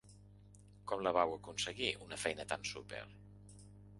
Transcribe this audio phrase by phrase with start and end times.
[0.91, 3.05] Com la vau aconseguir, una feina tan súper?